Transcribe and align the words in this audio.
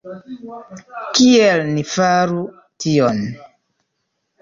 Kiel 1.19 1.63
ni 1.75 1.85
faru 1.91 2.43
tion? 2.83 3.25